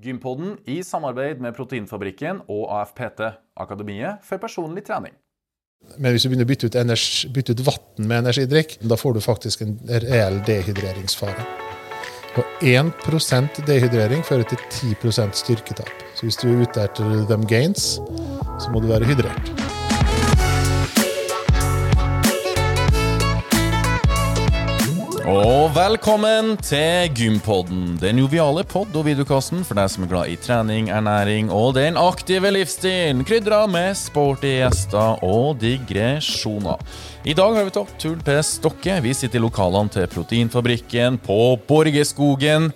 [0.00, 3.20] Gympodden i samarbeid med Proteinfabrikken og AFPT,
[3.60, 5.12] Akademiet for personlig trening.
[5.96, 9.16] Men hvis du begynner å bytte ut, energi, bytte ut vann med energidrikk, da får
[9.16, 11.46] du faktisk en reell dehydreringsfare.
[12.40, 12.92] Og 1
[13.66, 14.60] dehydrering fører til
[14.94, 15.90] 10% styrketap.
[16.14, 17.98] Så hvis du er ute etter them gains,
[18.60, 19.69] så må du være hydrert.
[25.28, 30.38] Og velkommen til Gympodden, den joviale pod- og videokassen for deg som er glad i
[30.40, 36.80] trening, ernæring og den aktive livsstilen, krydra med sporty gjester og digresjoner.
[37.28, 38.96] I dag har vi tatt turen til Stokke.
[39.04, 42.72] Vi sitter i lokalene til Proteinfabrikken på Borgeskogen.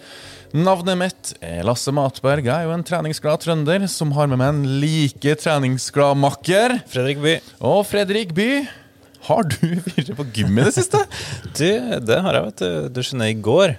[0.54, 2.44] Navnet mitt er Lasse Matberg.
[2.44, 6.76] Jeg er jo en treningsglad trønder som har med meg en like treningsglad makker.
[6.92, 7.38] Fredrik By.
[7.64, 8.50] Og Fredrik By.
[9.28, 9.56] Har du
[9.86, 11.00] vært på gym i det siste?
[11.56, 11.66] Du,
[12.04, 12.88] det har jeg, vet du.
[12.98, 13.76] Du skjønner, i går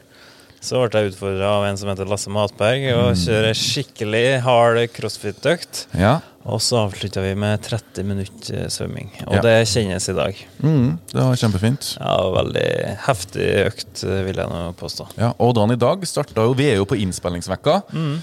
[0.65, 5.83] så ble jeg utfordra av en som heter Lasse Matberg, og kjøre skikkelig hard crossfit-økt.
[5.93, 6.15] Ja.
[6.45, 9.11] Og så avslutta vi med 30 minutter svømming.
[9.27, 9.41] Og Ja.
[9.45, 10.41] det kjennes i dag.
[10.63, 11.91] Mm, det var kjempefint.
[11.99, 12.65] Ja, veldig
[13.05, 15.07] heftig økt, vil jeg nå påstå.
[15.21, 17.81] Ja, og dagen i dag starta jo Vi er jo på innspillingsvekka.
[17.93, 18.17] Mm.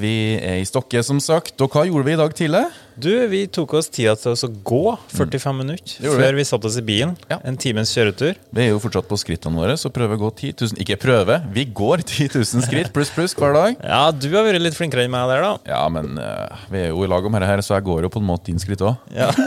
[0.00, 1.54] vi er i Stokke, som sagt.
[1.60, 2.64] Og hva gjorde vi i dag tidlig?
[2.94, 6.76] Du, vi tok oss tida til å gå 45 minutter gjorde før vi satte oss
[6.78, 7.16] i bilen.
[7.30, 7.38] Ja.
[7.46, 8.34] En times kjøretur.
[8.54, 11.40] Vi er jo fortsatt på skrittene våre, så prøver å gå 10 000 Ikke prøve,
[11.56, 13.70] vi går 10 000 skritt pluss pluss hver dag.
[13.94, 15.52] Ja, du har vært litt flinkere enn meg der, da.
[15.68, 18.10] Ja, men uh, vi er jo i lag om dette her, så jeg går jo
[18.14, 18.94] på en måte din skritt òg.
[19.14, 19.30] Ja.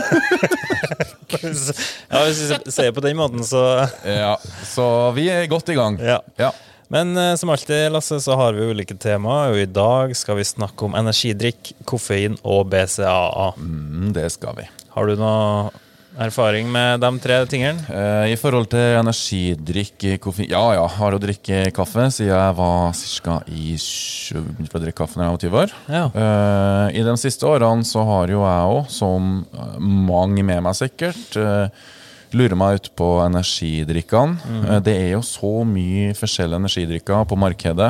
[2.12, 3.62] ja, hvis vi ser på den måten, så
[4.04, 4.36] Ja,
[4.68, 5.94] så vi er godt i gang.
[6.04, 6.20] Ja.
[6.40, 6.52] Ja.
[6.94, 10.48] Men eh, som alltid, Lasse, så har vi ulike temaer, og i dag skal vi
[10.48, 13.52] snakke om energidrikk, koffein og BCAA.
[13.60, 14.70] Mm, det skal vi.
[14.96, 15.74] Har du noe
[16.18, 17.84] erfaring med de tre tingene?
[17.92, 22.96] Eh, I forhold til energidrikk, koffein Ja ja, har jo drikke kaffe siden jeg var
[22.96, 23.38] ca.
[23.52, 25.76] i begynte å drikke kaffe da jeg var 20 år.
[25.92, 26.06] Ja.
[26.24, 30.78] Eh, I de siste årene så har jo jeg òg, som eh, mange med meg
[30.78, 31.94] sikkert, uh,
[32.38, 34.38] lurer meg ut på energidrikkene.
[34.48, 34.84] Mm.
[34.86, 37.90] det er jo så mye forskjellige energidrikker på markedet.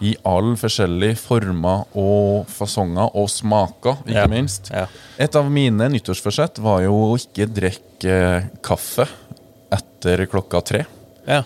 [0.00, 4.26] I alle forskjellige former og fasonger og smaker, ikke Ja.
[4.30, 4.70] minst.
[4.70, 4.86] Ja.
[5.18, 9.08] Et av mine nyttårsforsett var jo å ikke drikke kaffe
[9.72, 10.84] etter klokka tre.
[11.26, 11.42] Ja.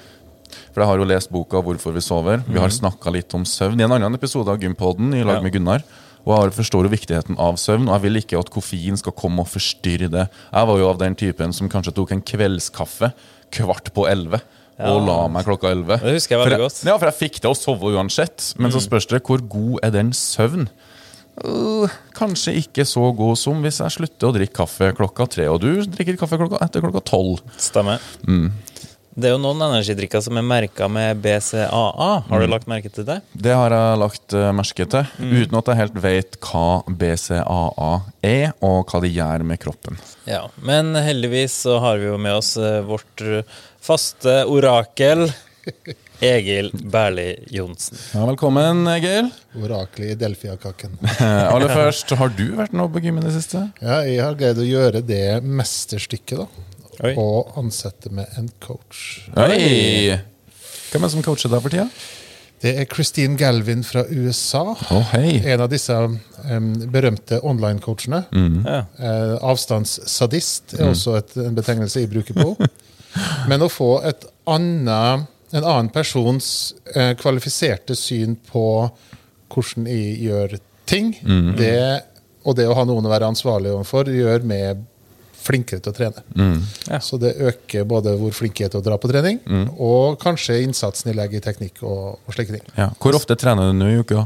[0.73, 2.43] For jeg har jo lest boka 'Hvorfor vi sover'.
[2.47, 5.43] Vi har snakka litt om søvn i en annen episode av Gympoden i lag Ja.
[5.43, 5.83] med Gunnar.
[6.23, 9.43] Og jeg forstår jo viktigheten av søvn, og jeg vil ikke at koffein skal komme
[9.43, 10.27] og forstyrre det.
[10.31, 13.13] Jeg var jo av den typen som kanskje tok en kveldskaffe
[13.53, 14.43] kvart på elleve.
[14.83, 15.99] Og la meg klokka elleve.
[16.03, 16.81] Det husker jeg veldig For godt.
[16.89, 18.53] Ja, for jeg fikk til å sove uansett.
[18.59, 20.67] Men så spørs det hvor god er den søvn?
[21.33, 25.47] Uh, kanskje ikke så god som hvis jeg slutter å drikke kaffe klokka tre.
[25.53, 27.43] Og du drikker kaffe klokka etter klokka tolv.
[27.61, 28.03] Stemmer.
[29.13, 32.13] Det er jo noen energidrikker som er merka med BCAA.
[32.31, 33.19] Har du lagt merke til det?
[33.37, 37.91] Det har jeg lagt eh, merke til, uten at jeg helt vet hva BCAA
[38.25, 40.01] er, og hva det gjør med kroppen.
[40.25, 40.47] Ja.
[40.65, 43.45] Men heldigvis så har vi jo med oss eh, vårt eh,
[43.85, 45.29] faste orakel.
[46.23, 47.99] Egil Berli Johnsen.
[48.15, 49.29] Ja, velkommen, Egil.
[49.59, 50.97] Oraklet i Delfia-kaken.
[51.05, 53.67] Eh, aller først, har du vært nå på gym i det siste?
[53.83, 56.69] Ja, jeg har greid å gjøre det mesterstykket, da.
[57.01, 57.15] Oi.
[57.17, 59.23] Og ansette med en coach.
[59.37, 60.19] Oi!
[60.93, 61.87] Hvem er det som coacher deg for tida?
[62.63, 64.77] Det er Christine Galvin fra USA.
[64.95, 65.15] Oh.
[65.19, 68.21] En av disse um, berømte online-coachene.
[68.63, 68.83] Ja.
[69.01, 72.55] Uh, avstandssadist er også et, en betegnelse jeg bruker på.
[73.51, 76.53] Men å få et annet, en annen persons
[76.95, 78.67] uh, kvalifiserte syn på
[79.53, 80.57] hvordan jeg gjør
[80.89, 81.13] ting,
[81.59, 81.75] det,
[82.47, 84.81] og det å ha noen å være ansvarlig overfor, gjør meg
[85.43, 86.23] flinkere til å trene.
[86.89, 87.01] Ja.
[87.03, 89.41] Så det øker både hvor flink jeg er til å dra på trening,
[89.79, 92.65] og kanskje innsatsen jeg legger i teknikk og, og slike ting.
[92.79, 92.91] Ja.
[93.03, 94.25] Hvor ofte trener du nå i uka?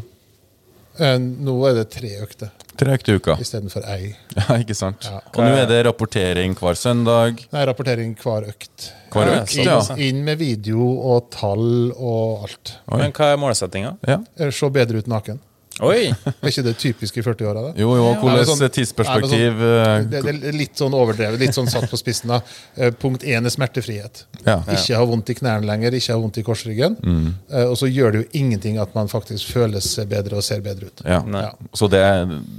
[0.97, 2.49] Eh, nå er det tre økter
[2.81, 3.35] Tre økter i uka.
[3.41, 4.15] istedenfor ei.
[4.37, 5.05] Ja, ikke sant?
[5.09, 5.19] Ja.
[5.33, 7.43] Og nå er det rapportering hver søndag.
[7.53, 8.91] Nei, rapportering hver økt.
[9.13, 9.79] Hver økt, ja.
[9.97, 12.73] Inn, Inn med video og tall og alt.
[12.93, 12.99] Oi.
[13.01, 13.95] Men hva er målsettinga?
[14.09, 14.19] ja.
[14.41, 15.41] Eh, Se bedre ut naken.
[15.85, 16.07] Oi!
[16.41, 17.63] Er ikke det typisk i 40-åra?
[17.77, 21.69] Jo, jo, hvordan sånn- tidsperspektiv Ja, eh, Det, det er litt sånn overdrevet, litt sånn
[21.69, 22.31] satt på spissen.
[22.33, 22.39] da.
[22.77, 24.23] Eh, Punkt én er smertefrihet.
[24.47, 24.59] Ja.
[24.73, 26.97] Ikke ha vondt i knærne lenger, ikke ha vondt i korsryggen.
[27.05, 27.27] Mm.
[27.53, 30.89] Eh, Og så gjør det jo ingenting at man faktisk føles bedre og ser bedre
[30.89, 31.03] ut.
[31.05, 31.21] Ja.
[31.37, 31.51] Ja.
[31.77, 32.03] Så det,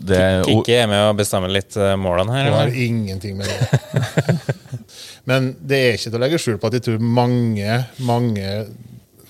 [0.06, 2.52] det Kikki er med å bestemme litt målene her.
[2.52, 4.38] Det har ingenting med det
[5.28, 8.52] Men det er ikke til å legge skjul på at jeg tror mange, mange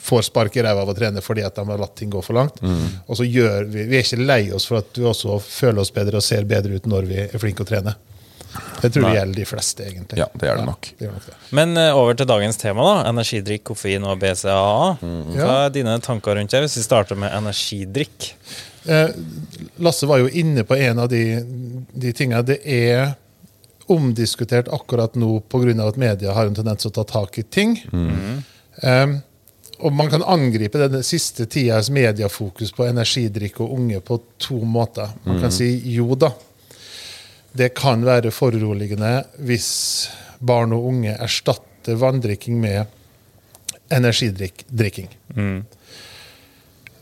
[0.08, 2.38] får spark i ræva av å trene fordi at de har latt ting gå for
[2.40, 2.62] langt.
[2.64, 5.92] Og så gjør vi Vi er ikke lei oss for at vi også føler oss
[5.96, 7.96] bedre og ser bedre ut når vi er flinke å trene.
[8.82, 10.18] Det tror jeg gjelder de fleste, egentlig.
[10.18, 10.88] Ja, det gjør det nok.
[10.98, 11.36] det gjør nok det.
[11.60, 13.10] Men uh, over til dagens tema, da.
[13.12, 14.88] Energidrikk, koffein og BCAA.
[15.02, 15.50] Hva Ja.
[15.66, 18.32] er dine tanker rundt det, hvis vi starter med energidrikk?
[18.88, 19.10] Eh,
[19.84, 21.22] Lasse var jo inne på en av de,
[21.94, 22.42] de tinga.
[22.48, 23.12] Det er
[23.92, 25.88] omdiskutert akkurat nå pga.
[25.88, 27.78] at media har en tendens til å ta tak i ting.
[28.82, 29.08] Eh,
[29.78, 35.12] og man kan angripe den siste tidas mediefokus på energidrikk og unge på to måter.
[35.26, 36.32] Man kan si jo da,
[37.58, 39.12] det kan være foruroligende
[39.46, 39.70] hvis
[40.40, 42.86] barn og unge erstatter vanndrikking med
[43.94, 45.10] energidrikking.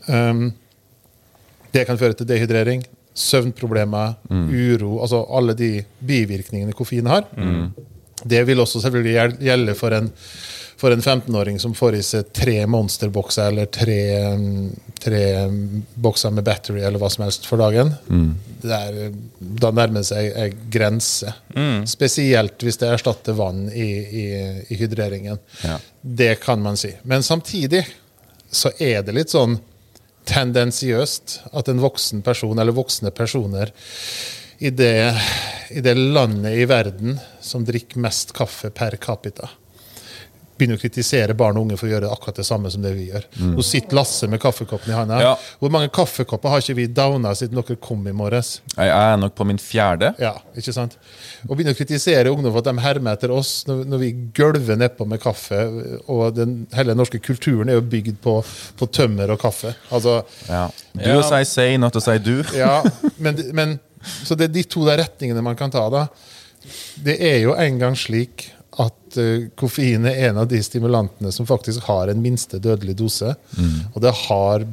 [0.06, 0.52] Um,
[1.74, 2.84] det kan føre til dehydrering,
[3.16, 5.70] søvnproblemer, uro, altså alle de
[6.06, 7.26] bivirkningene koffein har.
[8.24, 10.12] Det vil også selvfølgelig gjelde for en,
[10.76, 14.00] for en 15-åring som får i seg tre monsterbokser eller tre,
[15.00, 15.22] tre
[15.94, 17.94] bokser med battery eller hva som helst for dagen.
[18.08, 18.32] mm.
[18.66, 18.98] der,
[19.38, 21.32] da nærmer det seg en grense.
[21.88, 23.88] Spesielt hvis det erstatter vann i,
[24.24, 24.26] i,
[24.68, 25.40] i hydreringen.
[25.64, 25.78] Ja.
[26.00, 26.92] Det kan man si.
[27.02, 27.86] Men samtidig
[28.52, 29.58] så er det litt sånn
[30.26, 33.72] tendensiøst at en voksen person, eller voksne personer,
[34.58, 35.14] i det,
[35.70, 39.50] i det landet i verden som drikker mest kaffe per capita,
[40.58, 43.08] begynner å kritisere barn og unge for å gjøre akkurat det samme som det vi
[43.10, 43.24] gjør.
[43.52, 45.18] Nå sitter Lasse med kaffekoppen i handa.
[45.22, 45.32] Ja.
[45.60, 48.56] Hvor mange kaffekopper har ikke vi downa siden dere kom i morges?
[48.76, 50.14] Jeg er nok på min fjerde.
[50.22, 50.96] Ja, ikke sant?
[51.48, 54.80] Og begynner å kritisere ungdom for at de hermer etter oss når, når vi gølver
[54.80, 55.60] nedpå med kaffe.
[56.08, 58.38] Og den hele norske kulturen er jo bygd på,
[58.80, 59.74] på tømmer og kaffe.
[59.90, 60.66] Altså, Ja.
[60.96, 61.20] Du Ja.
[61.22, 62.42] si say, not to si du.
[62.56, 62.82] ja,
[63.18, 63.78] men, men
[64.24, 66.06] Så det er de to der retningene man kan ta, da.
[67.02, 68.48] Det er jo en gang slik
[69.16, 73.34] at eh, koffein er en av de stimulantene som faktisk har en minste dødelig dose.
[73.94, 74.66] Og det har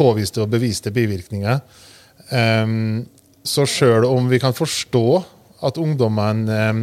[0.00, 1.60] påviste og beviste bivirkninger.
[2.30, 3.04] Um,
[3.42, 5.04] så sjøl om vi kan forstå
[5.66, 6.82] at ungdommene um,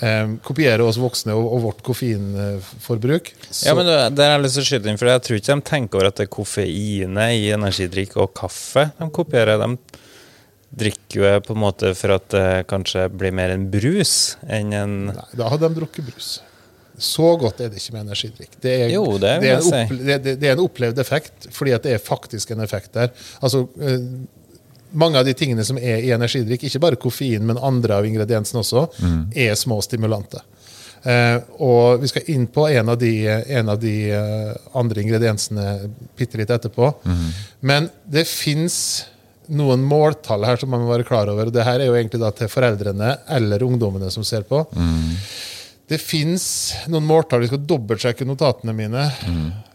[0.00, 4.44] um, kopierer oss voksne og, og vårt koffeinforbruk så, Ja, men det, Der har jeg
[4.46, 6.32] lyst til å skyte inn, for jeg tror ikke de tenker over at det er
[6.34, 9.62] koffeinet i energidrikk og kaffe de kopierer.
[9.62, 10.02] De
[10.78, 14.72] drikker jo jeg på en måte for at det kanskje blir mer en brus enn
[14.76, 16.30] en Nei, da hadde de drukket brus.
[16.98, 18.52] Så godt er det ikke med energidrikk.
[18.62, 19.80] Det er, Jo, det det er, en, si.
[19.82, 23.10] opple det, det, er en opplevd effekt, fordi at det er faktisk en effekt der.
[23.42, 24.04] Altså, eh,
[24.94, 28.62] mange av de tingene som er i energidrikk, ikke bare koffein, men andre av ingrediensene
[28.62, 29.24] også, Mm.
[29.34, 30.44] er små stimulanter.
[31.04, 35.90] Eh, og vi skal inn på en av de, en av de eh, andre ingrediensene
[36.16, 36.94] bitte litt etterpå.
[37.04, 37.26] Mm.
[37.60, 39.04] Men det fins
[39.48, 41.46] noen måltall her som man må være klar over.
[41.46, 44.62] og det her er jo egentlig da til foreldrene eller ungdommene som ser på.
[45.86, 47.42] Det fins noen måltall.
[47.44, 49.04] Vi skal dobbeltsjekke notatene mine.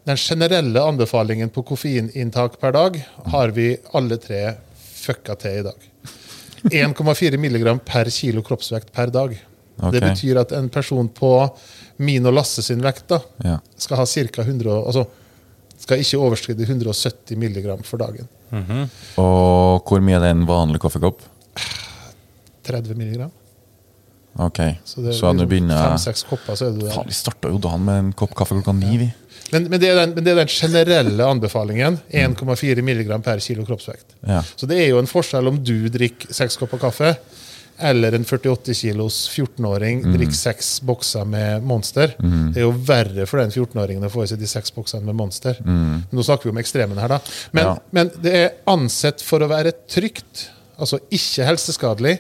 [0.10, 2.98] Den generelle anbefalingen på koffeininntak per dag
[3.30, 4.56] har vi alle tre
[5.04, 5.86] fucka til i dag.
[6.70, 9.38] 1,4 mg per kilo kroppsvekt per dag.
[9.94, 11.30] Det betyr at en person på
[12.04, 13.60] min og Lasse sin vekt da, Ja.
[13.78, 14.42] skal ha ca.
[14.44, 15.06] 100 altså,
[15.80, 18.28] skal ikke overskride 170 mg for dagen.
[18.52, 21.26] Og hvor mye er det en vanlig kaffekopp?
[22.70, 23.32] 30 milligram.
[24.40, 26.94] Ok, Så det så liksom begynner fem-seks kopper, så er du der.
[26.94, 29.08] Faen, vi starta jo dagen med en kopp kaffe klokka ni, vi.
[29.52, 31.98] Men, men, det den, men det er den generelle anbefalingen.
[32.14, 34.14] 1,4 mg per kilo kroppsvekt.
[34.22, 34.44] Ja.
[34.56, 37.16] Så det er jo en forskjell om du drikker seks kopper kaffe,
[37.80, 42.14] eller en 48 kilos 14-åring drikker seks bokser med Monster.
[42.20, 45.16] Det er jo verre for den 14-åringen å få i seg de seks boksene med
[45.20, 45.60] Monster.
[45.64, 47.20] Nå snakker vi om ekstremene her, da.
[47.56, 47.76] Men, Ja.
[47.92, 50.48] men det er ansett for å være trygt,
[50.80, 52.18] altså ikke helseskadelig,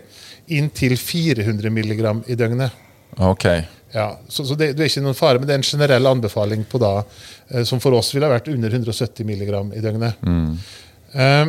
[0.50, 2.72] inntil 400 mg i døgnet.
[3.18, 3.46] Ok.
[3.94, 6.64] Ja, så, så det, det er ikke noen fare, men det er en generell anbefaling
[6.70, 7.04] på da,
[7.50, 10.26] eh, som for oss ville ha vært under 170 mg i døgnet.
[11.14, 11.46] Eh,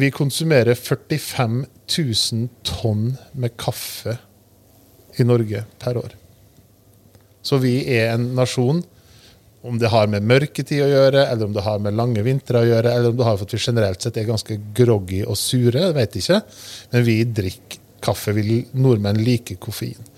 [0.00, 1.64] vi konsumerer 45
[1.98, 4.16] 000 tonn med kaffe
[5.16, 6.16] i Norge per år.
[7.42, 8.82] Så vi er en nasjon,
[9.66, 12.68] om det har med mørketid å gjøre, eller om det har med lange vintre å
[12.68, 15.88] gjøre, eller om det har for at vi generelt sett er ganske groggy og sure,
[15.88, 16.40] jeg vet ikke.
[16.92, 18.34] Men vi drikker kaffe.
[18.36, 20.10] Vi nordmenn liker koffein.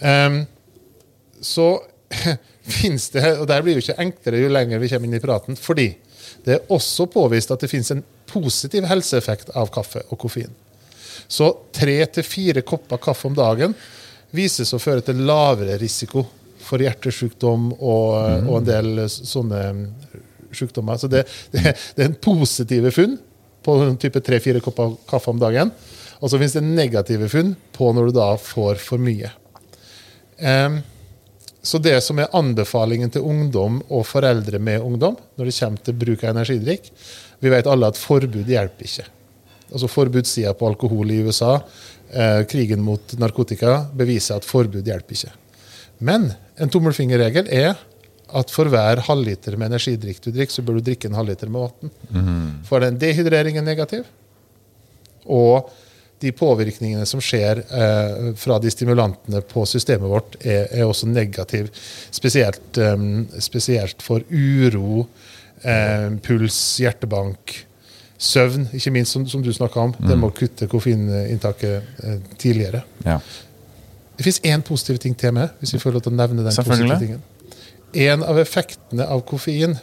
[0.00, 0.42] Um,
[1.44, 1.72] så
[2.80, 5.58] finnes det, og der blir jo ikke enklere jo lenger vi kommer inn i praten,
[5.58, 5.90] fordi
[6.44, 10.52] det er også påvist at det finnes en positiv helseeffekt av kaffe og koffein.
[11.30, 13.74] Så tre til fire kopper kaffe om dagen
[14.34, 16.24] vises å føre til lavere risiko
[16.62, 19.62] for hjertesykdom og, og en del sånne
[20.54, 21.00] sykdommer.
[21.00, 23.18] Så det, det, det er en positive funn
[23.64, 25.72] på type tre-fire kopper kaffe om dagen.
[26.20, 29.32] Og så finnes det negative funn på når du da får for mye.
[30.40, 30.80] Em,
[31.62, 35.98] så det som er anbefalingen til ungdom og foreldre med ungdom når det kommer til
[36.00, 36.88] bruk av energidrikk
[37.40, 39.06] Vi vet alle at forbud hjelper ikke.
[39.72, 41.60] altså forbudssida på alkohol i USA,
[42.12, 45.32] eh, krigen mot narkotika, beviser at forbud hjelper ikke.
[46.00, 47.78] Men en tommelfingerregel er
[48.30, 51.64] at for hver halvliter med energidrikk du drikker, så bør du drikke en halvliter med
[51.64, 51.94] vann.
[52.68, 54.04] For den dehydreringen er negativ,
[55.24, 55.70] og
[56.20, 61.70] de påvirkningene som skjer eh, fra de stimulantene på systemet vårt, er, er også negativ.
[62.12, 65.06] Spesielt, um, spesielt for uro,
[65.64, 67.54] eh, puls, hjertebank,
[68.20, 69.96] søvn, ikke minst som, som du snakka om.
[69.96, 72.84] Det må kutte koffeininntaket eh, tidligere.
[73.06, 73.16] Ja.
[74.16, 76.52] Det fins én positiv ting til med, hvis vi får lov til å nevne den
[76.52, 77.24] positive tingen.
[77.96, 79.78] En av effektene av koffein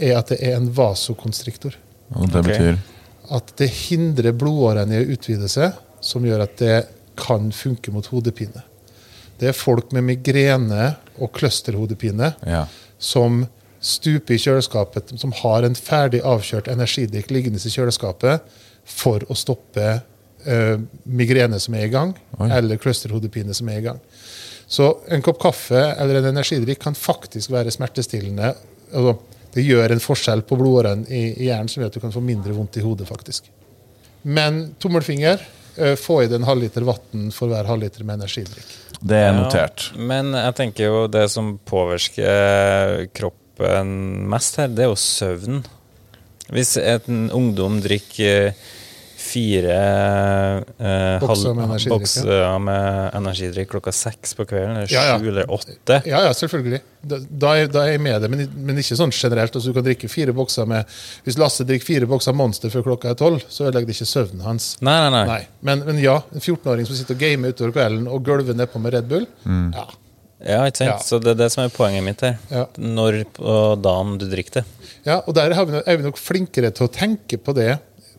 [0.00, 1.76] er at det er en vasokonstriktor.
[2.16, 2.76] Og det betyr?
[2.80, 2.95] betyr
[3.30, 6.76] At det hindrer blodårene i å utvide seg, som gjør at det
[7.18, 8.62] kan funke mot hodepine.
[9.40, 12.66] Det er folk med migrene og clusterhodepine Ja.
[12.98, 13.46] som
[13.80, 18.40] stuper i kjøleskapet, som har en ferdig avkjørt energidrikk liggende i kjøleskapet
[18.84, 20.00] for å stoppe
[20.46, 22.48] uh, migrene som er i gang, Oi.
[22.50, 24.00] eller clusterhodepine som er i gang.
[24.66, 28.54] Så en kopp kaffe eller en energidrikk kan faktisk være smertestillende.
[28.92, 29.16] Altså,
[29.56, 32.20] det gjør en forskjell på blodårene i, i hjernen som gjør at du kan få
[32.24, 33.08] mindre vondt i hodet.
[33.08, 33.48] faktisk.
[34.28, 35.40] Men tommelfinger,
[35.76, 38.74] eh, få i deg en halvliter vann for hver halvliter med energidrikk.
[39.00, 39.90] Det er notert.
[39.94, 43.92] Ja, men jeg tenker jo det som påvirker kroppen
[44.28, 45.62] mest her, det er jo søvn.
[46.52, 48.52] Hvis en ungdom drikker
[49.36, 49.76] fire
[50.80, 55.16] eh, Bokser med energidrikk, bokser med energidrikk klokka seks på kvelden, eller sju Ja, ja.
[55.20, 56.80] eller åtte Ja, ja, selvfølgelig.
[57.06, 59.54] Da, da, er, jeg med det, men, men ikke sånn generelt.
[59.54, 60.88] Altså, du kan drikke fire bokser med
[61.26, 64.42] Hvis Lasse drikker fire bokser Monster før klokka er tolv, så ødelegger det ikke søvnen
[64.46, 64.72] hans.
[64.82, 65.26] Nei, nei, nei.
[65.30, 65.42] Nei.
[65.68, 68.96] Men, men ja, en 14-åring som sitter og gamer utover kvelden og gulver nedpå med
[68.96, 69.86] Red Bull ja.
[70.46, 70.90] Ja, ikke sant?
[70.90, 70.96] Ja.
[71.00, 72.34] Så det er det som er poenget mitt her.
[72.52, 72.66] Ja.
[72.76, 74.64] Når på dagen du drikker det.
[75.06, 77.70] ja, og der har vi, nok- er vi nok flinkere til å tenke på det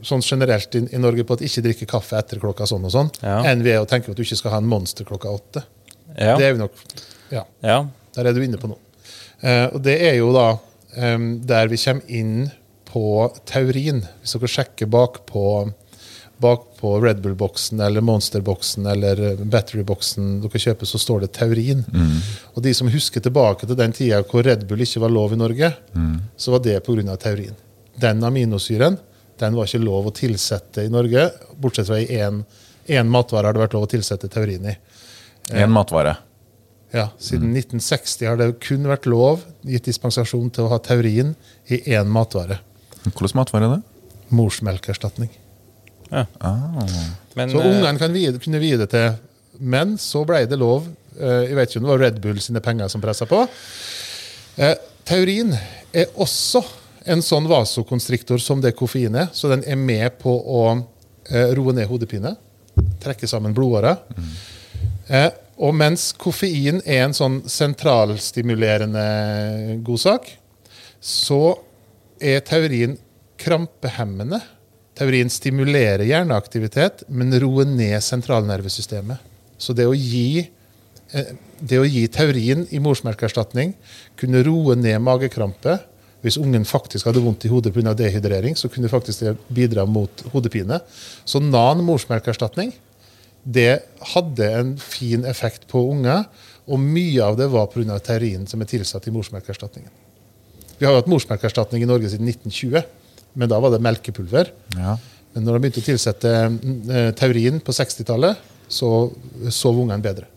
[0.05, 3.09] sånn generelt i, i Norge på at ikke drikke kaffe etter klokka sånn og sånn,
[3.23, 3.39] Ja.
[3.49, 5.63] enn vi er å tenke at du ikke skal ha en Monster klokka åtte.
[6.17, 6.37] Ja.
[6.37, 6.73] Det er jo nok
[7.31, 7.43] Ja.
[7.63, 7.85] ja.
[8.15, 8.79] Der er du inne på noe.
[9.43, 10.57] Uh, og det er jo da
[10.97, 12.51] um, der vi kommer inn
[12.87, 13.03] på
[13.45, 14.01] taurin.
[14.23, 15.43] Hvis dere sjekker bakpå
[16.39, 21.81] bak på Red Bull-boksen eller Monster-boksen eller eh, Battery-boksen dere kjøper, så står det taurin.
[22.53, 25.39] Og de som husker tilbake til den tida hvor Red Bull ikke var lov i
[25.41, 25.71] Norge,
[26.37, 27.15] så var det pga.
[27.17, 27.55] taurin.
[27.97, 28.99] Den aminosyren
[29.39, 31.27] den var ikke lov å tilsette i Norge,
[31.61, 32.07] bortsett fra i
[32.87, 34.75] én matvare har det vært lov å tilsette taurin i.
[35.51, 36.15] En matvare.
[36.95, 41.33] Ja, Siden 1960 har det kun vært lov gitt dispensasjon til å ha taurin
[41.67, 42.61] i én matvare.
[43.03, 43.81] Hvilken matvare er det?
[44.35, 45.29] Morsmelkerstatning.
[46.11, 49.17] Men Så eh, ungene kan vide, kunne vie det til
[49.59, 50.87] Men så ble det lov.
[51.19, 53.41] eh, Jeg vet ikke om det var Red Bull sine penger som pressa på.
[54.57, 54.75] Eh,
[55.07, 55.53] Taurin
[55.93, 56.63] er også
[57.07, 61.75] en sånn vasokonstriktor som det koffein er, så den er med på å eh, roe
[61.75, 62.35] ned hodepine.
[63.03, 63.99] Trekke sammen blodårer.
[65.07, 69.05] Eh, og mens koffein er en sånn sentralstimulerende
[69.85, 70.29] godsak,
[71.01, 71.57] så
[72.19, 72.97] er taurin
[73.41, 74.39] krampehemmende.
[74.97, 79.21] Taurin stimulerer hjerneaktivitet, men roer ned sentralnervesystemet.
[79.57, 80.47] Så det å gi,
[81.13, 83.73] eh, det å gi taurin i morsmelkerstatning
[84.17, 85.79] kunne roe ned magekrampe.
[86.25, 87.93] Hvis ungen faktisk hadde vondt i hodet pga.
[87.93, 90.79] dehydrering, så kunne faktisk det bidra mot hodepine.
[91.25, 92.73] Så nan morsmelkerstatning
[93.47, 93.83] det
[94.13, 96.25] hadde en fin effekt på unger,
[96.67, 97.99] og mye av det var pga.
[97.99, 99.91] taurin som er tilsatt i morsmelkerstatningen.
[100.77, 102.83] Vi har jo hatt morsmelkerstatning i Norge siden 1920,
[103.37, 104.51] men da var det melkepulver.
[104.75, 104.97] Ja.
[105.33, 108.91] Men når de begynte å tilsette eh, taurin på 60-tallet, så
[109.53, 110.27] sov ungene bedre.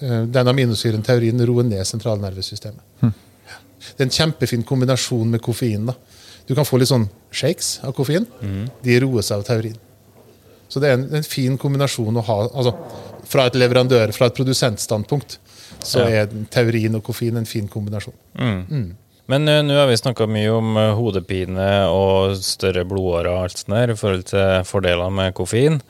[0.00, 2.82] Eh, Den aminosyren taurin roer ned sentralnervesystemet.
[3.94, 5.86] Det er en kjempefin kombinasjon med koffein.
[5.86, 5.94] da.
[6.46, 8.26] Du kan få litt sånn shakes av koffein.
[8.82, 9.76] De roer seg av taurin.
[10.68, 12.38] Så det er en, en fin kombinasjon å ha.
[12.50, 12.74] altså
[13.26, 15.38] Fra et leverandør, fra et produsentstandpunkt,
[15.82, 16.22] så Ja.
[16.26, 18.14] er taurin og koffein en fin kombinasjon.
[19.28, 23.58] Men eh, nå har vi snakka mye om eh, hodepine og større blodårer og alt
[23.58, 25.80] sånt der i forhold til fordeler med koffein.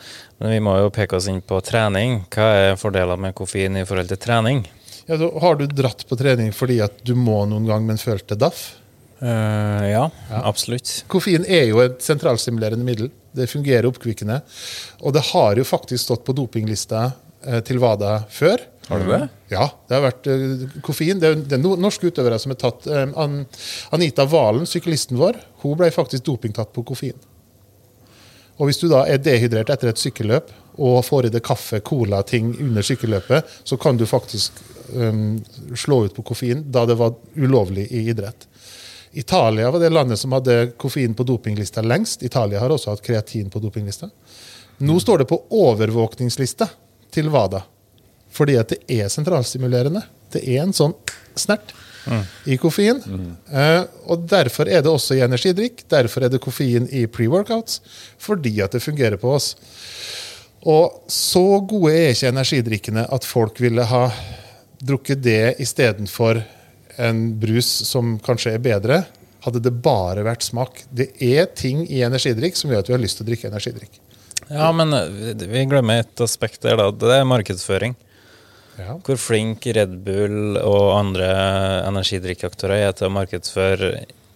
[0.40, 2.22] Men vi må jo peke oss inn på trening.
[2.32, 4.64] Hva er fordeler med koffein i forhold til trening?
[5.06, 8.38] Ja, så har du dratt på trening fordi at du må noen gang, men følte
[8.38, 8.74] daff?
[9.16, 10.02] Uh, ja,
[10.44, 10.90] absolutt.
[11.08, 13.12] Koffein er jo et sentralstimulerende middel.
[13.36, 14.40] Det fungerer oppkvikkende.
[15.00, 17.10] Og det har jo faktisk stått på dopinglista
[17.44, 18.64] eh, til WADA før.
[18.88, 19.20] Har du det?
[19.52, 21.20] Ja, det har vært eh, koffein.
[21.20, 22.88] Det er, det er no- norske utøvere som er tatt.
[22.88, 23.42] An,
[23.96, 27.16] Anita Valen, syklisten vår, hun ble faktisk dopingtatt på koffein.
[28.56, 32.22] Og hvis du da er dehydrert etter et sykkelløp og får i deg kaffe, cola,
[32.26, 34.58] ting under sykkelløpet, så kan du faktisk
[34.94, 35.38] um,
[35.74, 38.48] slå ut på koffein da det var ulovlig i idrett.
[39.16, 42.22] Italia var det landet som hadde koffein på dopinglista lengst.
[42.22, 44.10] Italia har også hatt kreatin på dopinglista.
[44.84, 46.68] Nå står det på overvåkningslista
[47.14, 47.62] til WADA,
[48.28, 50.04] fordi at det er sentralstimulerende.
[50.34, 50.92] Det er en sånn
[51.38, 51.72] snert
[52.44, 53.00] i koffein.
[53.50, 55.84] Eh, og Derfor er det også i energidrikk.
[55.90, 57.80] Derfor er det koffein i pre-workouts,
[58.18, 59.54] fordi at det fungerer på oss.
[60.64, 64.06] Og så gode er ikke energidrikkene at folk ville ha
[64.86, 66.40] drukket det istedenfor
[67.02, 69.02] en brus som kanskje er bedre.
[69.44, 70.80] Hadde det bare vært smak.
[70.90, 74.00] Det er ting i energidrikk som gjør at vi har lyst til å drikke energidrikk.
[74.50, 76.90] Ja, men eh, vi glemmer et aspekt der, da.
[76.90, 77.94] Det er markedsføring.
[78.76, 78.96] Ja.
[79.06, 81.28] Hvor flink Red Bull og andre
[81.88, 83.92] energidrikkaktører er til å markedsføre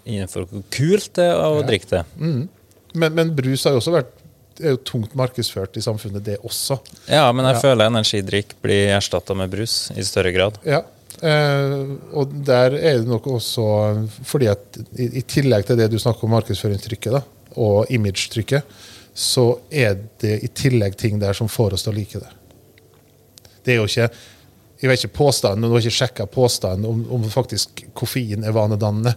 [0.09, 1.67] innenfor hvor kult det er å Ja.
[1.69, 2.05] drikke det.
[2.21, 4.15] Men, men brus har jo også vært
[4.63, 6.79] er jo tungt markedsført i samfunnet, det også.
[7.09, 7.61] Ja, men jeg Ja.
[7.61, 10.59] føler energidrikk blir erstatta med brus i større grad.
[10.65, 10.83] Ja.
[11.23, 15.99] Eh, og der er det nok også fordi at i, i tillegg til det du
[15.99, 17.23] snakker om markedsføringstrykket da,
[17.57, 18.63] og imagetrykket,
[19.15, 22.31] så er det i tillegg ting der som får oss til å like det.
[23.65, 24.11] Det er jo ikke
[24.81, 29.13] jeg vet ikke påstanden, Du har ikke sjekka påstanden om, om faktisk koffein er vanedannende.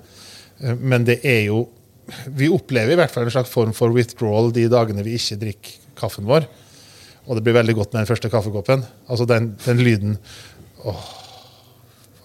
[0.60, 1.70] Eh, Men det er jo
[2.28, 5.80] Vi opplever i hvert fall en slags form for withdrawal de dagene vi ikke drikker
[6.00, 6.48] kaffen vår.
[7.24, 8.84] Og det blir veldig godt med den første kaffekoppen.
[9.08, 10.18] Altså den, den lyden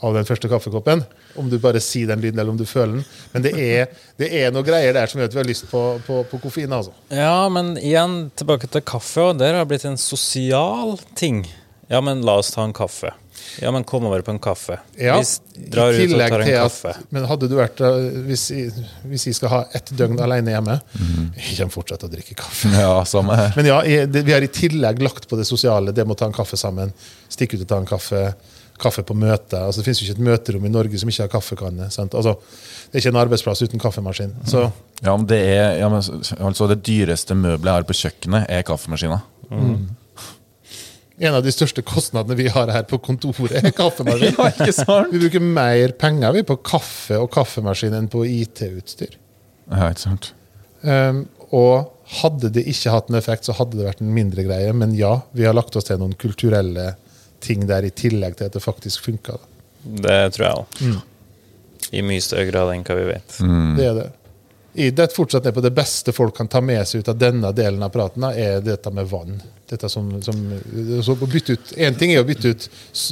[0.02, 1.04] av den første kaffekoppen.
[1.38, 3.04] Om du bare sier den lyden, eller om du føler den.
[3.34, 5.82] Men det er, det er noe greier der som gjør at vi har lyst på,
[6.06, 6.74] på, på koffein.
[6.74, 6.94] altså.
[7.14, 9.30] Ja, men igjen tilbake til kaffe.
[9.30, 11.44] Og der har det blitt en sosial ting.
[11.92, 13.14] Ja, men la oss ta en kaffe.
[13.62, 14.76] Ja, men kom over på en kaffe.
[14.98, 16.92] Ja, Vi drar i ut og tar en til kaffe.
[16.94, 17.96] At, men hadde du vært eh,
[18.28, 20.76] hvis jeg, hvis jeg skal ha ett døgn alene hjemme
[21.36, 22.70] Jeg kommer fortsatt til å drikke kaffe.
[22.78, 23.52] Ja, samme her.
[23.58, 25.92] Men ja, jeg, det, vi har i tillegg lagt på det sosiale.
[25.96, 26.94] Det med å ta en kaffe sammen.
[27.28, 28.22] Stikke ut og ta en kaffe.
[28.78, 29.58] Kaffe på møte.
[29.58, 31.88] Altså, det finnes jo ikke et møterom i Norge som ikke har kaffekanne.
[31.90, 32.14] Sant?
[32.14, 32.36] Altså,
[32.88, 34.36] det er ikke en arbeidsplass uten kaffemaskin.
[34.46, 34.68] Så
[35.02, 35.98] Ja, men det er ja, men,
[36.38, 39.18] altså Det dyreste møbelet jeg har på kjøkkenet, er kaffemaskina.
[41.18, 44.34] En av de største kostnadene vi har her på kontoret, er kaffemaskin.
[44.38, 45.12] Ja, ikke sant?
[45.12, 49.18] Vi bruker mer penger vi på kaffe og kaffemaskin enn på IT-utstyr.
[49.72, 50.32] Ja, ikke sant?
[50.82, 54.72] Um, og hadde det ikke hatt en effekt, så hadde det vært en mindre greie.
[54.76, 56.92] Men ja, vi har lagt oss til noen kulturelle
[57.44, 59.38] ting der i tillegg til at det faktisk funka.
[59.82, 60.80] Det tror jeg òg.
[60.82, 60.98] Mm.
[61.98, 63.36] I mye større grad enn hva vi vet.
[63.78, 64.08] Det er det.
[64.78, 67.82] Detter fortsatt er på det beste folk kan ta med seg ut av denne delen
[67.82, 69.40] av praten, er dette med vann.
[69.68, 70.38] Dette som, som,
[71.56, 72.68] ut, en ting er å bytte ut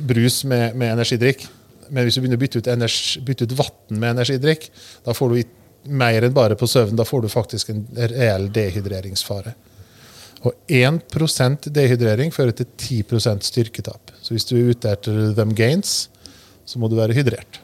[0.06, 1.46] brus med, med energidrikk,
[1.90, 4.68] men hvis du begynner å bytte ut, energi, bytte ut vann med energidrikk,
[5.06, 5.48] da får du i-
[5.86, 6.96] mer enn bare på søvn.
[6.98, 9.52] Da får du faktisk en reell dehydreringsfare.
[10.46, 14.10] Og 1% dehydrering fører til 10 styrketap.
[14.22, 16.08] Så hvis du er ute etter them gains,
[16.66, 17.60] så må du være hydrert.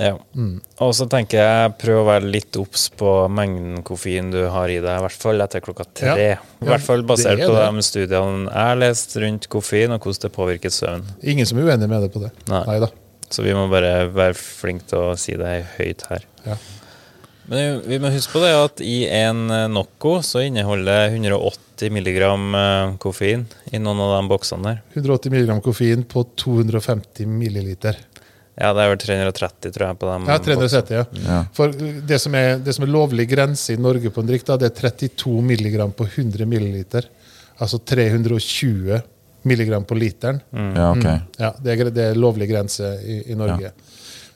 [0.00, 0.14] Ja.
[0.32, 0.62] Mm.
[0.80, 4.78] Og så tenker jeg prøv å være litt obs på mengden koffein du har i
[4.80, 6.16] deg, i hvert fall etter klokka tre.
[6.32, 6.40] Ja.
[6.64, 7.68] I hvert fall basert det er på det.
[7.76, 11.06] de studiene jeg har lest rundt koffein, og hvordan det påvirker søvn.
[11.34, 12.32] Ingen som er uenig med deg på det.
[12.50, 12.64] Nei.
[12.72, 12.90] Neida.
[13.30, 16.26] Så vi må bare være flinke til å si det høyt her.
[16.48, 16.58] Ja.
[17.50, 21.90] Men vi må huske på det at i en eh, Nocco så inneholder det 180
[21.90, 23.42] milligram eh, koffein
[23.74, 24.82] i noen av de boksene der.
[24.94, 27.98] 180 mg koffein på 250 milliliter.
[28.60, 30.26] Ja, det er vel 330, tror jeg, på dem.
[30.28, 31.04] Ja, 370, ja.
[31.26, 31.38] Ja.
[31.56, 34.58] For det som, er, det som er lovlig grense i Norge på en drikk, da,
[34.60, 37.08] det er 32 mg på 100 milliliter.
[37.60, 39.00] Altså 320
[39.48, 40.42] mg på literen.
[40.52, 41.06] Ja, ok.
[41.40, 43.72] Ja, det er, det er lovlig grense i, i Norge.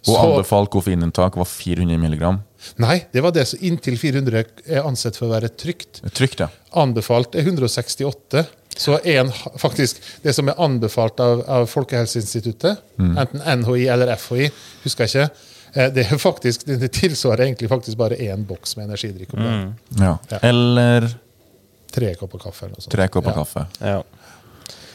[0.04, 2.42] Og Så- anbefalt koffeininntak var 400 milligram.
[2.80, 6.00] Nei, det var det som inntil 400 er ansett for å være trygt.
[6.16, 6.48] Trygt, ja.
[6.80, 8.44] Anbefalt er 168.
[8.76, 14.48] Så en, faktisk, det som er anbefalt av, av Folkehelseinstituttet, enten NHI eller FHI,
[14.82, 15.28] husker jeg ikke,
[15.74, 19.32] eh, det, er faktisk, det tilsvarer egentlig faktisk bare én boks med energidrikk.
[19.38, 19.74] Mm.
[20.00, 20.16] ja.
[20.30, 20.38] Ja.
[20.42, 21.06] Eller
[21.94, 22.64] Tre kopper kaffe.
[22.66, 22.90] eller noe sånt.
[22.96, 23.37] tre kopper Ja.
[23.44, 23.66] kaffe.
[23.80, 24.00] Ja.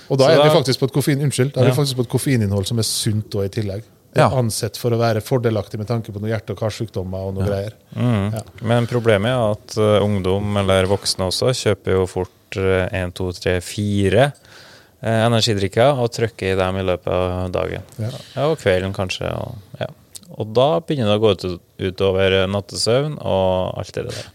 [0.09, 2.01] Og da er vi da- faktisk på et koffein, unnskyld, da er vi faktisk på
[2.03, 3.83] et koffeininnhold som er sunt da, i tillegg.
[4.17, 4.25] Ja.
[4.33, 7.75] ansett for å være fordelaktig med tanke på noen hjerte- og karsykdommer og noe greier.
[7.93, 8.33] Mm.
[8.33, 8.41] Ja.
[8.71, 13.59] Men problemet er at uh, ungdom, eller voksne også, kjøper jo fort én, to, tre,
[13.61, 17.85] fire eh, energidrikker og trykker i dem i løpet av dagen.
[18.01, 18.09] Ja.
[18.33, 19.29] Ja, og kvelden kanskje.
[19.29, 19.91] Og, ja.
[20.33, 21.47] og da begynner det å gå ut,
[21.91, 24.27] utover nattesøvn og alt det der.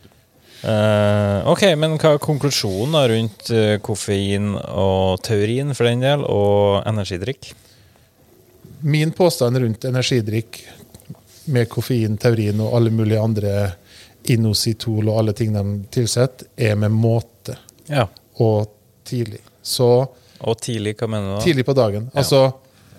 [0.65, 6.87] Uh, ok, men hva er konklusjonen rundt eh, koffein og taurin for den del, og
[6.89, 7.51] energidrikk?
[8.85, 10.59] Min påstand rundt energidrikk
[11.53, 13.53] med koffein, taurin og alle mulige andre
[14.33, 17.57] inositol og alle ting de tilsetter, er med måte
[17.89, 18.07] Ja.
[18.41, 18.69] og
[19.05, 19.41] tidlig.
[19.63, 20.09] Så
[20.45, 21.45] Og tidlig, hva mener du da?
[21.45, 22.11] tidlig på dagen.
[22.15, 22.53] Altså,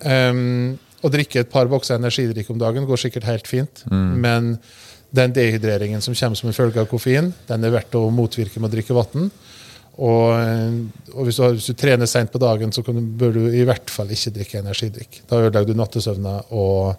[0.06, 4.58] um, Å drikke et par bokser energidrikk om dagen går sikkert helt fint, men
[5.13, 8.71] den dehydreringen som kommer som en følge av koffein, den er verdt å motvirke med
[8.71, 9.30] å drikke vann.
[9.95, 13.38] Og, eh, og hvis, du hvis du trener seint på dagen, så kan du, bør
[13.38, 15.21] du i hvert fall ikke drikke energidrikk.
[15.29, 16.95] Da ødelegger du nattesøvna, og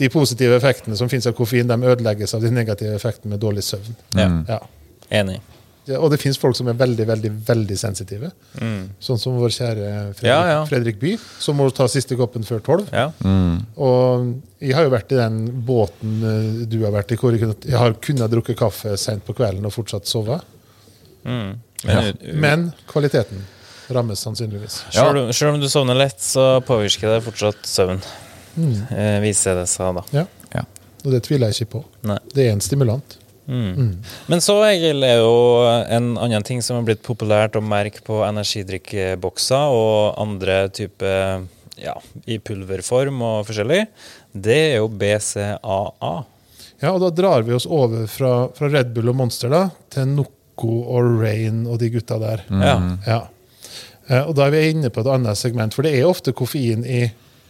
[0.00, 3.64] de positive effektene som finnes av koffein, de ødelegges av de negative effektene med dårlig
[3.64, 3.94] søvn.
[4.16, 4.30] Ja.
[4.48, 4.62] Ja.
[5.20, 5.38] Enig.
[5.86, 8.32] Ja, Og det finnes folk som er veldig veldig, veldig sensitive.
[8.98, 10.56] Sånn som vår kjære Fredrik, Ja, ja.
[10.66, 12.88] Fredrik By, som må ta siste koppen før tolv.
[12.90, 13.04] Ja.
[13.78, 17.44] Og jeg har jo vært i den båten eh, du har vært i, hvor jeg,
[17.44, 20.40] kunne, jeg har kunnet drukke kaffe sent på kvelden og fortsatt sove.
[21.84, 22.32] Men, Ja.
[22.34, 23.44] Men kvaliteten
[23.88, 24.80] rammes sannsynligvis.
[24.90, 28.00] Selv, om- selv om du sovner lett, så påvirker det fortsatt søvn.
[28.56, 28.86] Mm.
[28.90, 30.02] Eh, viser det seg, da.
[30.12, 30.26] Ja.
[30.54, 30.64] Ja.
[31.04, 31.84] Og det tviler jeg ikke på.
[32.02, 32.18] Nei.
[32.34, 33.18] Det er en stimulant.
[33.46, 38.24] Men så Egil, er jo en annen ting som er blitt populært å merke på
[38.26, 41.44] energidrikkbokser og andre typer
[41.78, 41.94] ja,
[42.26, 43.86] i pulverform og forskjellig,
[44.34, 46.24] det er jo BCAA.
[46.82, 49.62] Ja, og da drar vi oss over fra, fra Red Bull og Monster da,
[49.94, 50.32] til Noco
[50.64, 52.44] og Rain og de gutta der.
[52.50, 52.76] Ja.
[53.06, 53.20] Ja.
[54.08, 56.84] Eh, Og da er vi inne på et annet segment, for det er ofte koffein
[56.86, 57.02] i,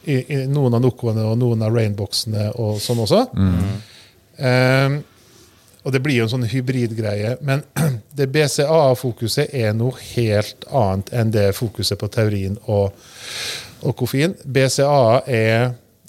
[0.07, 3.27] i, i noen av Nocoene og noen av Rainboxene og sånn også.
[4.39, 4.97] Eh,
[5.87, 7.63] og det blir jo en sånn hybridgreie, men
[8.19, 12.91] det BCAA-fokuset er noe helt annet enn det fokuset på taurin og,
[13.87, 14.35] og koffein.
[14.43, 15.69] BCAA er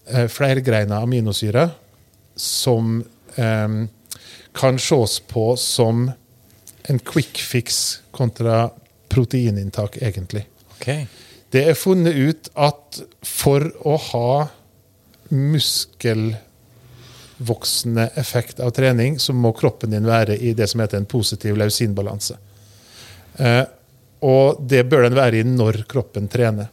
[0.09, 1.67] eh, flergreina aminosyre
[2.37, 3.03] som
[3.37, 3.77] um,
[4.57, 6.07] kan ses på som
[6.87, 8.69] en quick fix kontra
[9.11, 10.47] proteininntak, egentlig.
[10.77, 11.07] Okay.
[11.49, 14.47] Det er funnet ut at for å ha
[15.31, 21.57] muskelvoksende effekt av trening, så må kroppen din være i det som heter en positiv
[21.59, 22.35] lausinbalanse.
[23.37, 23.65] Eh,
[24.27, 26.67] og det bør den være i når kroppen trener.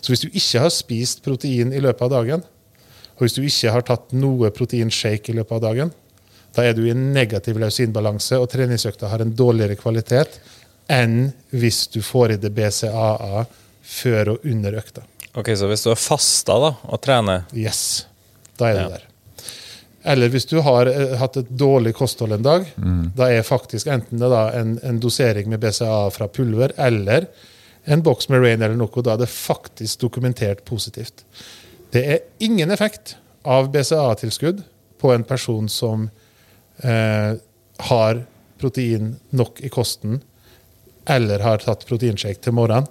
[0.00, 2.40] Så hvis du ikke har spist protein i løpet av dagen,
[3.16, 5.90] og hvis du ikke har tatt noe proteinshake i løpet av dagen,
[6.56, 10.38] da er du i en negativ lausinbalanse, og treningsøkta har en dårligere kvalitet
[10.92, 13.44] enn hvis du får i det BCAA
[13.86, 15.02] før og under økta.
[15.36, 18.06] Ok, Så hvis du er fasta da, og trener Yes,
[18.58, 18.88] da er det Ja.
[18.88, 19.02] der.
[20.06, 22.64] Eller hvis du har eh, hatt et dårlig kosthold en dag,
[23.16, 27.26] da er faktisk enten det da en, en dosering med BCA fra pulver eller
[27.86, 31.24] en boks med Rain eller noe, da er det faktisk dokumentert positivt.
[31.92, 34.62] Det er ingen effekt av BCA-tilskudd
[34.98, 36.08] på en person som
[36.82, 37.36] eh,
[37.88, 38.22] har
[38.60, 40.20] protein nok i kosten
[41.06, 42.88] eller har tatt proteinshake til morgenen.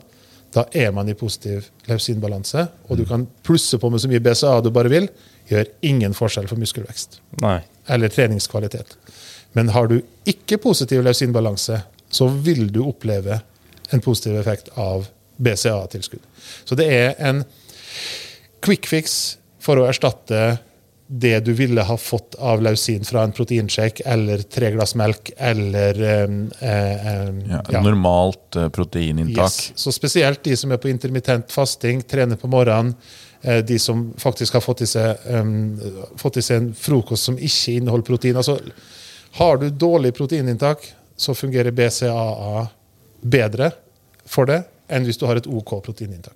[0.55, 4.53] Da er man i positiv lausinbalanse, og du kan plusse på med så mye BCA
[4.63, 5.09] du bare vil.
[5.49, 7.59] Gjør ingen forskjell for muskelvekst Nei.
[7.91, 8.95] eller treningskvalitet.
[9.55, 13.41] Men har du ikke positiv lausinbalanse, så vil du oppleve
[13.91, 16.23] en positiv effekt av BCA-tilskudd.
[16.63, 17.43] Så det er en
[18.63, 20.57] quick fix for å erstatte
[21.07, 26.01] det du ville ha fått av lausin fra en proteinshake eller tre glass melk eller
[26.01, 26.23] eh,
[26.69, 27.81] eh, Ja, ja.
[27.81, 29.45] Normalt eh, proteininntak.
[29.45, 29.71] Yes.
[29.75, 32.95] Så spesielt de som er på intermittent fasting, trener på morgenen,
[33.41, 35.51] eh, de som faktisk har fått i seg, em,
[36.17, 38.41] fått i seg en frokost som ikke inneholder protein.
[38.41, 38.57] Altså,
[39.37, 42.65] har du dårlig proteininntak, så fungerer BCAA
[43.21, 43.71] bedre
[44.25, 46.33] for det enn hvis du har et OK proteininntak.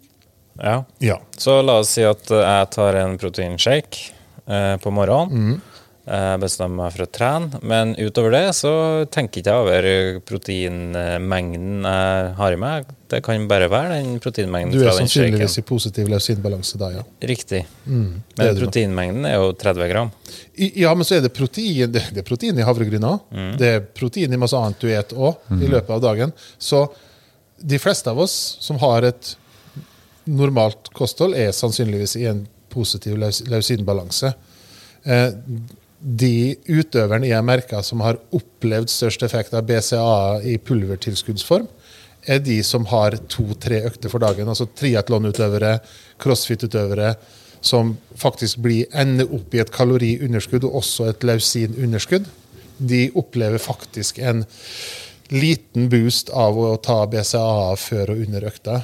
[0.61, 0.83] Ja.
[0.99, 1.17] Ja.
[1.37, 4.18] Så la oss si at jeg tar en proteinshake
[4.49, 5.29] eh, på morgenen.
[5.53, 5.61] Mm.
[6.09, 8.71] Jeg bestemmer meg for å trene, men utover det så
[9.13, 9.87] tenker ikke jeg over
[10.25, 12.87] proteinmengden jeg har i meg.
[13.09, 17.03] Det kan bare være den proteinmengden Du er sannsynligvis i positiv lausinbalanse da, ja.
[17.29, 17.61] Riktig.
[17.61, 18.09] er
[18.39, 20.11] Men proteinmengden er jo 30 gram.
[20.57, 23.19] I- Ja, men så er det protein det, det er protein i havregryn òg.
[23.57, 26.33] Det er protein i masse annet du spiser òg i løpet av dagen.
[26.57, 26.87] Så
[27.61, 29.35] de fleste av oss som har et
[30.25, 34.33] normalt kosthold, er sannsynligvis i en positiv laus- lausinbalanse.
[35.03, 35.31] Eh,
[35.99, 41.67] de utøverne jeg merker som har opplevd størst effekt av BCA i pulvertilskuddsform,
[42.29, 44.47] er de som har to-tre økter for dagen.
[44.47, 45.79] Altså triatlonutøvere,
[46.21, 47.13] crossfit-utøvere,
[47.61, 52.27] som faktisk blir, ender opp i et kaloriunderskudd og også et lausinunderskudd.
[52.79, 54.45] De opplever faktisk en
[55.29, 58.79] liten boost av å ta BCA før og under økta.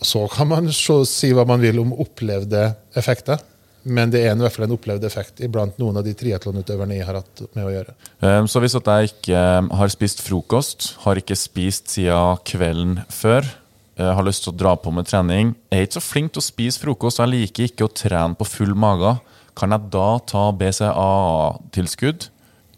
[0.00, 3.40] Så kan man så, si hva man vil om opplevde effekter,
[3.82, 7.06] men det er i hvert fall en opplevd effekt iblant noen av de triatlonutøverne jeg
[7.08, 7.94] har hatt med å gjøre.
[8.20, 12.98] Um, Så hvis at jeg ikke um, har spist frokost, har ikke spist siden kvelden
[13.12, 13.48] før,
[14.00, 16.48] uh, har lyst til å dra på med trening, er ikke så flink til å
[16.48, 19.16] spise frokost, jeg liker ikke å trene på full mage,
[19.56, 22.28] kan jeg da ta BCA-tilskudd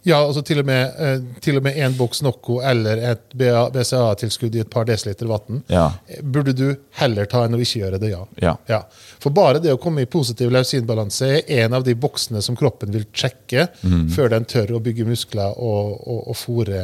[0.05, 4.57] Ja, altså til og med, eh, til og med en boks Nocco eller et BCA-tilskudd
[4.59, 5.61] i et par desiliter vann.
[5.71, 5.93] Ja.
[6.23, 6.65] Burde du
[6.99, 8.57] heller ta enn å ikke gjøre det, ja.
[8.67, 8.81] Ja.
[9.23, 12.91] For bare det å komme i positiv leusinbalanse er en av de boksene som kroppen
[12.95, 14.09] vil sjekke mm.
[14.17, 16.83] før den tør å bygge muskler og, og, og fôre,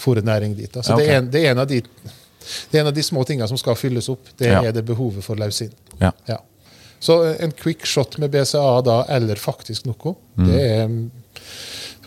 [0.00, 0.72] fôre næring dit.
[0.72, 1.02] Altså, Ja, ok.
[1.02, 3.48] det, er en, det, er en av de, det er en av de små tingene
[3.50, 4.32] som skal fylles opp.
[4.40, 4.62] Det Ja.
[4.64, 5.72] er det behovet for lausin.
[6.00, 6.12] Ja.
[6.30, 6.40] Ja.
[7.04, 10.48] Så eh, en quick shot med BCA da, eller faktisk noe, mm.
[10.48, 11.10] det er Du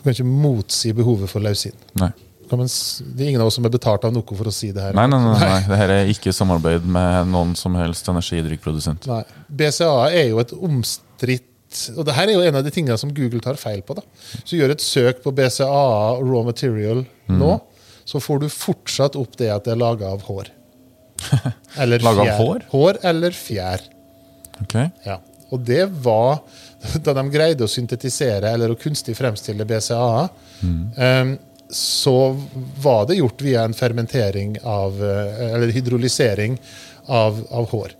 [0.07, 1.75] kan ikke motsi behovet for lausin.
[2.01, 2.09] Nei.
[2.47, 4.93] Det er ingen av oss som er betalt av noe for å si det her.
[4.95, 5.59] Nei, nei, nei, nei.
[5.67, 9.03] Dette er ikke samarbeid med noen som helst energidrikkprodusent.
[9.51, 11.43] BCA er jo et omstridt
[11.97, 13.97] Og det her er jo en av de tingene som Google tar feil på.
[13.97, 14.05] da.
[14.47, 15.67] Så gjør et søk på BCA
[16.23, 17.41] raw material Mm.
[17.41, 17.49] nå,
[18.07, 20.47] så får du fortsatt opp det at det er laga av hår.
[21.83, 22.37] Eller fjær.
[22.39, 22.61] hår?
[22.71, 23.83] Hår eller fjær.
[24.63, 24.75] Ok.
[25.03, 25.17] Ja.
[25.49, 26.39] Og det var
[27.05, 30.25] da de greide å syntetisere eller å kunstig fremstille BCAA,
[30.61, 31.37] mm.
[31.69, 32.17] så
[32.83, 36.59] var det gjort via en fermentering av eh, Eller hydrolysering
[37.05, 37.95] av, av hår.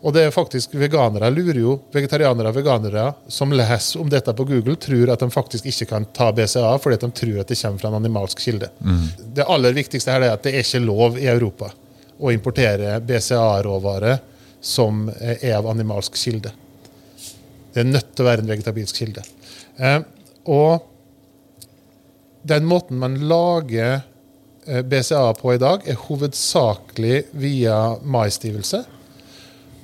[0.00, 4.46] Og det er faktisk veganere lurer jo, vegetarianere og veganere som leser om dette på
[4.48, 7.82] Google, tror at de faktisk ikke kan ta BCA fordi de tror at det kommer
[7.82, 8.70] fra en animalsk kilde.
[9.36, 11.68] Det aller viktigste her er at det er ikke lov i Europa
[12.20, 14.16] å importere BCA-råvare
[14.60, 16.52] som eh, er av animalsk kilde.
[17.72, 19.24] Det er nødt til å være en vegetabilsk kilde.
[19.78, 20.00] Eh,
[20.50, 20.86] og
[22.42, 24.00] den måten man lager
[24.66, 28.82] eh, BCA på i dag, er hovedsakelig via maisstivelse.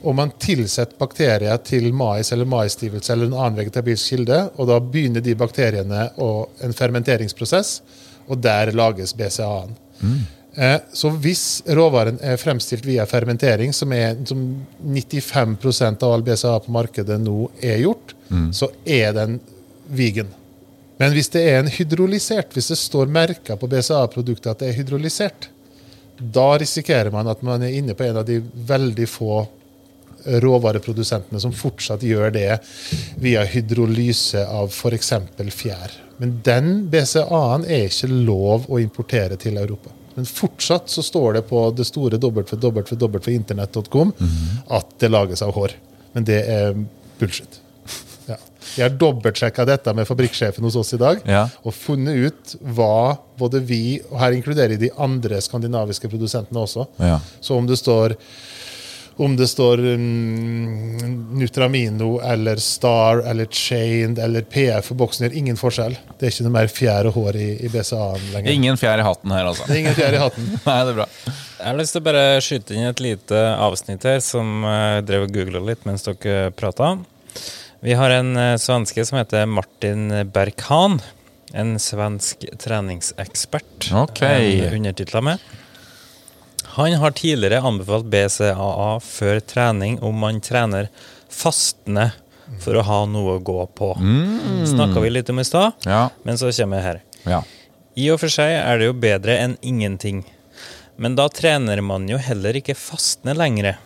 [0.07, 4.81] Og man tilsetter bakterier til mais eller maisstivelse eller en annen vegetabilsk kilde, og da
[4.81, 7.81] begynner de bakteriene og en fermenteringsprosess,
[8.27, 9.77] og der lages BCA-en.
[10.03, 10.36] Eh,
[10.97, 14.41] Så hvis råvaren er fremstilt via fermentering, som, er, som
[14.81, 18.15] 95% av all BCA på markedet nå er gjort,
[18.57, 19.37] så er den
[19.93, 20.31] vegan.
[20.97, 24.79] Men hvis det er en hydrolysert, hvis det står merka på BCA-produktet at det er
[24.79, 25.51] hydrolysert,
[26.17, 29.43] da risikerer man at man er inne på en av de veldig få
[30.27, 32.49] råvareprodusentene som fortsatt gjør det
[33.23, 35.13] via hydrolyse av f.eks.
[35.55, 35.93] fjær.
[36.17, 39.93] Men den BCA-en er ikke lov å importere til Europa.
[40.17, 44.13] Men fortsatt så står det på det store www.internett.com
[44.73, 45.75] at det lages av hår.
[46.17, 46.75] Men det er
[47.21, 47.61] bullshit.
[48.27, 48.37] Ja.
[48.77, 51.45] Jeg har dobbeltsjekka dette med fabrikksjefen hos oss i dag Ja.
[51.63, 57.21] og funnet ut hva både vi, og her inkluderer de andre skandinaviske produsentene også, Ja.
[57.41, 58.17] så om det står
[59.17, 65.57] om det står um, Nutramino eller Star eller Chained eller PF for boksen, gjør ingen
[65.57, 65.97] forskjell.
[66.19, 68.53] Det er ikke noe mer fjær og hår i, i BCA-en lenger.
[68.53, 69.65] Ingen fjær i hatten her, altså.
[69.69, 70.53] Det er ingen fjær i hatten.
[70.69, 71.09] Nei, det er bra.
[71.57, 75.27] Jeg har lyst til å bare skyte inn et lite avsnitt her som jeg drev
[75.27, 76.93] og googla litt mens dere prata.
[77.85, 81.01] Vi har en eh, svenske som heter Martin Berkhan.
[81.57, 83.89] En svensk treningsekspert.
[83.97, 84.25] Ok.
[84.77, 85.53] Undertitla med.
[86.77, 90.89] Han har tidligere anbefalt BCAA før trening om man trener
[91.33, 92.11] fastende
[92.63, 93.91] for å ha noe å gå på.
[93.99, 94.67] Mm.
[94.71, 96.11] Snakka vi litt om i stad, Ja.
[96.23, 97.01] men så kommer jeg her.
[97.27, 97.43] ja.
[97.97, 100.19] I og for seg er det jo bedre enn ingenting.
[101.01, 103.79] Men da trener man jo heller ikke fastende lenger.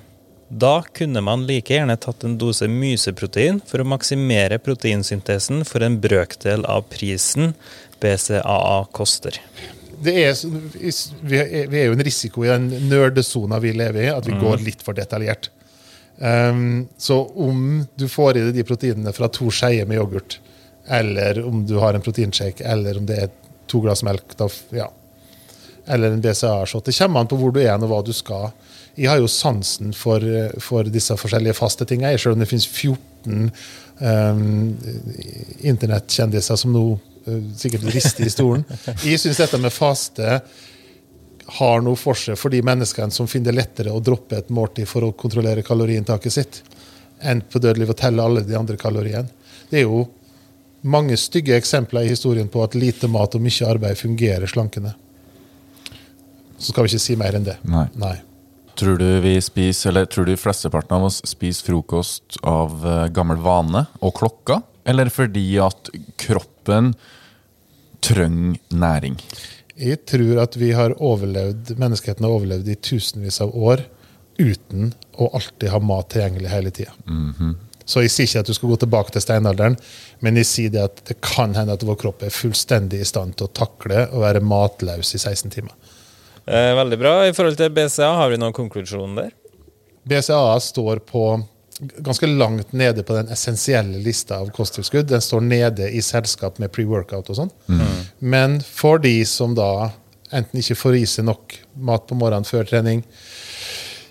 [0.51, 6.01] Da kunne man like gjerne tatt en dose myseprotein for å maksimere proteinsyntesen for en
[6.03, 7.55] brøkdel av prisen
[8.03, 9.39] BCAA koster.
[10.01, 10.37] Det er,
[11.23, 14.63] vi er vi jo en risiko i den nerdesona vi lever i, at vi går
[14.65, 15.51] litt for detaljert.
[16.21, 20.39] Um, så om du får i deg de proteinene fra to skeier med yoghurt,
[20.89, 23.31] eller om du har en proteinshake, eller om det er
[23.71, 24.89] to glass melk, da, ja.
[25.87, 26.85] eller en BCA-shot.
[26.85, 28.51] Det kommer an på hvor du er og hva du skal.
[28.99, 30.25] Jeg har jo sansen for,
[30.61, 33.49] for disse forskjellige faste tingene, selv om det finnes 14
[34.01, 34.43] um,
[35.73, 36.85] internettkjendiser som nå
[37.57, 38.65] sikkert rister i stolen.
[39.05, 40.41] Jeg syns dette med faste
[41.59, 44.89] har noe for seg for de menneskene som finner det lettere å droppe et måltid
[44.89, 46.63] for å kontrollere kaloriinntaket sitt,
[47.21, 49.29] enn på dødelig å telle alle de andre kaloriene.
[49.71, 50.05] Det er jo
[50.81, 54.95] mange stygge eksempler i historien på at lite mat og mye arbeid fungerer slankende.
[56.61, 57.57] Så skal vi ikke si mer enn det.
[57.69, 57.87] Nei.
[58.01, 58.17] Nei.
[58.81, 63.41] Tror du vi spiser, eller tror du flesteparten av oss spiser frokost av eh, gammel
[63.43, 64.61] vane og klokka?
[64.89, 65.91] Eller fordi at
[66.21, 66.95] kroppen
[68.05, 69.19] trenger næring?
[69.81, 73.85] Jeg tror at vi har overlevd, menneskeheten har overlevd i tusenvis av år
[74.41, 76.95] uten å alltid ha mat tilgjengelig hele tida.
[77.91, 79.77] Så jeg sier ikke at du skal gå tilbake til steinalderen,
[80.25, 83.37] men jeg sier det at det kan hende at vår kropp er fullstendig i stand
[83.37, 85.75] til å takle å være matløs i 16 timer.
[86.47, 87.15] Eh, veldig bra.
[87.27, 89.33] I forhold til BCA, har vi noen konklusjon der?
[90.09, 91.25] BCA står på
[91.81, 95.09] ganske langt nede på den essensielle lista av kosttilskudd.
[95.09, 97.53] Den står nede i selskap med pre-workout og sånn.
[98.19, 99.91] Men for de som da
[100.37, 101.57] enten ikke får i seg nok
[101.89, 103.03] mat på morgenen før trening,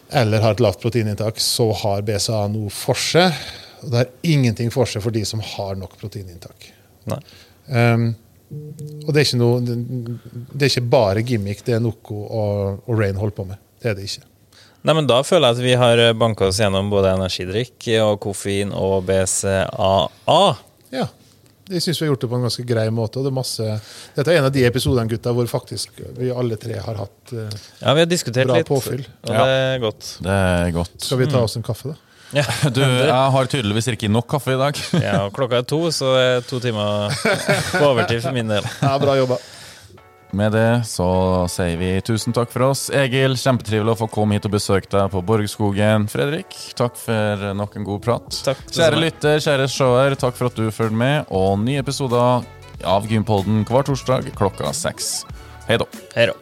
[0.09, 3.35] eller har et lavt proteininntak, så har BCA noe for seg.
[3.83, 6.71] Og det har ingenting for seg for de som har nok proteininntak.
[7.69, 8.09] Um,
[9.05, 12.95] og det er, ikke noe, det er ikke bare gimmick det er noe og, og
[12.97, 13.61] Rain holder på med.
[13.79, 14.25] Det er det ikke.
[14.87, 18.71] Nei, men Da føler jeg at vi har banka oss gjennom både energidrikk og koffein
[18.75, 20.43] og BCAA.
[20.95, 21.07] Ja.
[21.69, 23.19] Jeg syns vi har gjort det på en ganske grei måte.
[23.19, 23.65] og det er masse...
[24.15, 27.43] Dette er en av de episodene gutta, hvor faktisk vi alle tre har hatt uh,
[27.83, 29.03] Ja, vi har diskutert Bra litt, påfyll.
[29.27, 30.07] og det er godt.
[30.25, 30.95] Det er godt.
[31.05, 31.99] Skal vi ta oss en kaffe, da?
[32.39, 34.81] Ja, Du, jeg har tydeligvis ikke nok kaffe i dag.
[35.03, 37.13] ja og Klokka er to, så det er to timer
[37.75, 38.65] på overtid for min del.
[38.81, 39.37] Ja, Bra jobba.
[40.31, 41.07] Med det så
[41.49, 42.83] sier vi tusen takk for oss.
[42.93, 46.05] Egil, kjempetrivelig å få komme hit og besøke deg på Borgskogen.
[46.11, 48.29] Fredrik, takk for nok en god prat.
[48.45, 51.33] Takk, Kjære lytter, kjære seer, takk for at du følger med.
[51.33, 52.45] Og nye episoder
[52.85, 55.23] av Gympolden hver torsdag klokka seks.
[55.65, 55.89] Hei da.
[56.13, 56.37] Hei da.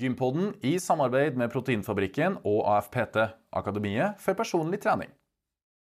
[0.00, 3.20] Gympodden i samarbeid med Proteinfabrikken og AFPT,
[3.52, 5.12] Akademiet for personlig trening.